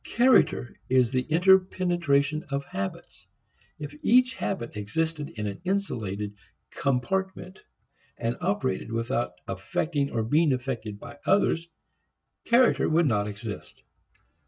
Character 0.15 0.79
is 0.89 1.11
the 1.11 1.21
interpenetration 1.29 2.43
of 2.49 2.65
habits. 2.65 3.27
If 3.77 3.93
each 4.01 4.33
habit 4.33 4.75
existed 4.75 5.29
in 5.29 5.45
an 5.45 5.61
insulated 5.63 6.33
compartment 6.71 7.61
and 8.17 8.35
operated 8.41 8.91
without 8.91 9.33
affecting 9.47 10.09
or 10.09 10.23
being 10.23 10.53
affected 10.53 10.99
by 10.99 11.19
others, 11.23 11.67
character 12.45 12.89
would 12.89 13.05
not 13.05 13.27
exist. 13.27 13.83